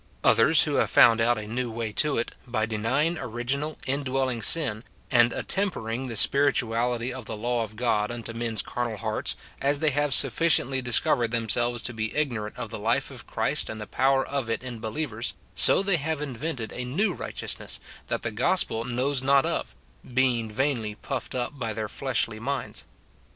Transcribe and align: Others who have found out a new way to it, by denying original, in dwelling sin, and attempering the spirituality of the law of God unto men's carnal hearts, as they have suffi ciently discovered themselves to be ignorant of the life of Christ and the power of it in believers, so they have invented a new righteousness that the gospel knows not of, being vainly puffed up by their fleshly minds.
Others 0.23 0.63
who 0.63 0.77
have 0.77 0.89
found 0.89 1.21
out 1.21 1.37
a 1.37 1.45
new 1.45 1.69
way 1.69 1.91
to 1.91 2.17
it, 2.17 2.31
by 2.47 2.65
denying 2.65 3.19
original, 3.19 3.77
in 3.85 4.03
dwelling 4.03 4.41
sin, 4.41 4.83
and 5.11 5.31
attempering 5.31 6.07
the 6.07 6.15
spirituality 6.15 7.13
of 7.13 7.25
the 7.25 7.37
law 7.37 7.63
of 7.63 7.75
God 7.75 8.09
unto 8.09 8.33
men's 8.33 8.63
carnal 8.63 8.97
hearts, 8.97 9.35
as 9.61 9.79
they 9.79 9.91
have 9.91 10.09
suffi 10.09 10.47
ciently 10.47 10.83
discovered 10.83 11.29
themselves 11.29 11.83
to 11.83 11.93
be 11.93 12.15
ignorant 12.15 12.57
of 12.57 12.71
the 12.71 12.79
life 12.79 13.11
of 13.11 13.27
Christ 13.27 13.69
and 13.69 13.79
the 13.79 13.85
power 13.85 14.27
of 14.27 14.49
it 14.49 14.63
in 14.63 14.79
believers, 14.79 15.35
so 15.53 15.83
they 15.83 15.97
have 15.97 16.19
invented 16.19 16.71
a 16.73 16.83
new 16.83 17.13
righteousness 17.13 17.79
that 18.07 18.23
the 18.23 18.31
gospel 18.31 18.83
knows 18.85 19.21
not 19.21 19.45
of, 19.45 19.75
being 20.15 20.49
vainly 20.49 20.95
puffed 20.95 21.35
up 21.35 21.59
by 21.59 21.73
their 21.73 21.87
fleshly 21.87 22.39
minds. 22.39 22.87